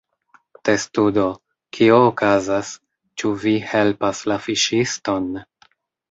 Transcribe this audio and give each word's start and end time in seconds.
Testudo: 0.67 1.25
"Kio 1.77 1.99
okazas? 2.05 2.71
Ĉu 3.23 3.33
vi 3.43 3.53
helpas 3.73 4.23
la 4.33 4.39
fiŝiston?" 4.47 5.29